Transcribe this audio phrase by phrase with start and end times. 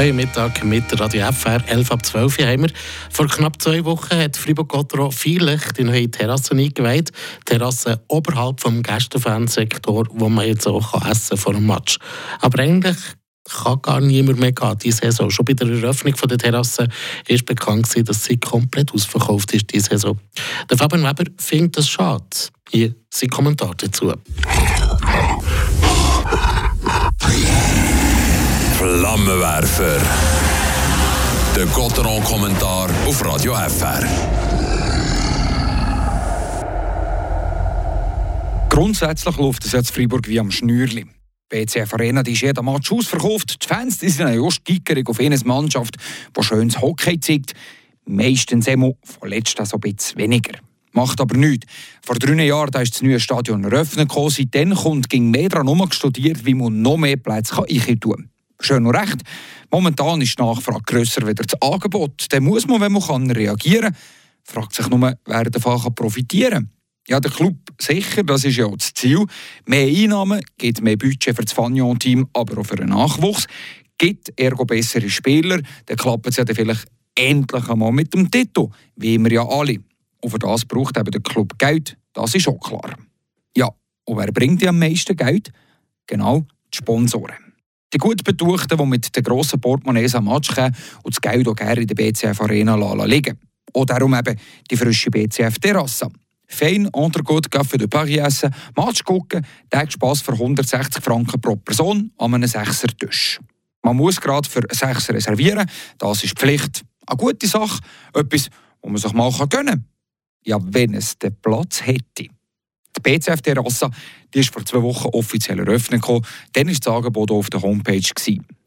[0.00, 2.70] Heute Mittag mit Radio FR 11 ab 12 Uhr haben wir.
[3.10, 7.12] Vor knapp zwei Wochen hat Fribourg-Gotteron vielleicht die neue Terrasse eingeweiht.
[7.44, 11.98] Terrasse oberhalb vom Gästefansektor, wo man jetzt auch essen kann vor dem Match.
[12.40, 12.96] Aber eigentlich
[13.44, 15.28] kann gar niemand mehr gehen diese Saison.
[15.28, 16.88] Schon bei der Eröffnung der Terrasse
[17.28, 20.18] ist bekannt gewesen, dass sie komplett ausverkauft ist diese Saison.
[20.70, 22.24] Der Fabian Weber findet das schade.
[22.70, 24.14] Hier sein Kommentar dazu.
[28.80, 30.00] Flammenwerfer.
[31.54, 34.08] Der Gotteron-Kommentar auf Radio FR.
[38.70, 41.04] Grundsätzlich läuft es jetzt Freiburg wie am Schnürli.
[41.50, 43.62] BCF Arena ist jeder Match ausverkauft.
[43.62, 45.96] Die Fans die sind ja just gickerig auf eine Mannschaft,
[46.34, 47.52] die schönes Hockey zeigt.
[48.06, 50.58] Meistens immer von letzter so ein bisschen weniger.
[50.92, 51.66] Macht aber nichts.
[52.00, 54.10] Vor drei Jahren da ist das neue Stadion eröffnet.
[54.10, 57.66] Seitdem kommt ging mehr daran studiert, wie man noch mehr Plätze kann
[58.00, 58.30] tun kann.
[58.60, 59.22] Schön und recht.
[59.70, 62.26] Momentan ist die Nachfrage grösser als das Angebot.
[62.28, 63.96] Dann muss man, wenn man reagieren kann.
[64.44, 66.70] Fragt sich nur, wer davon profitieren kann.
[67.08, 69.24] Ja, der Club sicher, das ist ja auch das Ziel.
[69.66, 73.46] Mehr Einnahmen, gibt mehr Budget für das Fagnon-Team, aber auch für den Nachwuchs.
[73.96, 78.68] Gibt ergo bessere Spieler, dann klappt es ja dann vielleicht endlich einmal mit dem Titel,
[78.96, 79.78] wie wir ja alle.
[80.20, 82.94] Und für das braucht eben der Club Geld, das ist auch klar.
[83.56, 83.70] Ja,
[84.04, 85.50] und wer bringt ja am meisten Geld?
[86.06, 87.49] Genau, die Sponsoren.
[87.92, 91.56] Die gut Betuchten, die mit den grossen Portemonnaies am Match kommen und das Geld auch
[91.56, 93.38] gerne in der BCF Arena liegen
[93.72, 94.38] Und darum eben
[94.70, 96.08] die frische BCF-Terrasse.
[96.46, 102.10] Fein, Entrecote, Café de Paris essen, Match gucken, Tag Spass für 160 Franken pro Person
[102.18, 103.38] an einem Sechser-Tisch.
[103.82, 106.82] Man muss gerade für sechs reservieren, das ist Pflicht.
[107.06, 107.80] Eine gute Sache,
[108.14, 108.48] etwas,
[108.82, 109.84] was man sich mal gönnen kann.
[110.44, 112.28] Ja, wenn es den Platz hätte.
[112.96, 113.90] Die BCF-Terrasse
[114.34, 116.02] ist vor zwei Wochen offiziell eröffnet.
[116.02, 118.10] Dann war das Angebot auf der Homepage.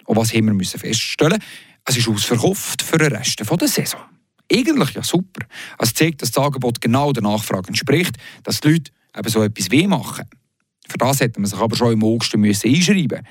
[0.06, 1.42] Und was haben wir feststellen
[1.86, 4.02] Es ist ausverkauft für den Rest der Saison.
[4.52, 5.46] Eigentlich ja super.
[5.80, 9.72] Es zeigt, dass das Angebot genau der Nachfrage entspricht, dass die Leute eben so etwas
[9.72, 10.26] weh machen.
[10.88, 13.26] Für das hätte man sich aber schon im August einschreiben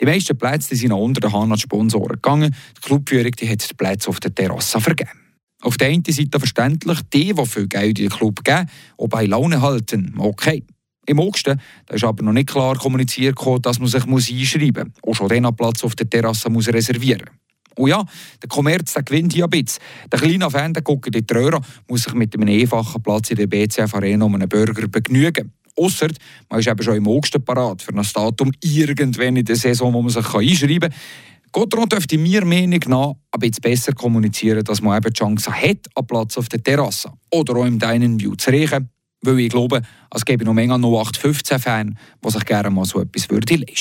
[0.00, 2.54] Die meisten Plätze sind unter der Hand an die Sponsoren gegangen.
[2.76, 5.27] Die Clubführung die hat die Plätze auf der Terrasse vergeben.
[5.62, 9.26] Auf der einen Seite verständlich, die, die viel Geld in den Club geben, auch bei
[9.26, 10.62] Laune halten, okay.
[11.06, 11.56] Im August da
[11.90, 15.10] ist aber noch nicht klar kommuniziert, dass man sich einschreiben muss.
[15.10, 17.30] Auch schon den Platz auf der Terrasse muss reservieren
[17.76, 18.04] Und ja,
[18.42, 19.82] der Kommerz der gewinnt hier ein bisschen.
[20.12, 23.38] Der kleine Fan, der guckt in die Röhre, muss sich mit einem einfachen Platz in
[23.38, 25.52] der BCF Arena um einen Burger begnügen.
[25.76, 26.08] Ausser,
[26.50, 30.02] man ist eben schon im August parat für ein Datum irgendwann in der Saison, wo
[30.02, 30.98] man sich einschreiben kann.
[31.52, 35.86] Gotron dürfte mir Meinung nach ein bisschen besser kommunizieren, dass man eben die Chance hat,
[35.94, 38.90] einen Platz auf der Terrasse oder auch im Dining View zu riechen.
[39.22, 39.82] Weil ich glaube,
[40.14, 41.94] es gäbe noch Menge 0815-Fans,
[42.24, 43.74] die sich gerne mal so etwas würde leisten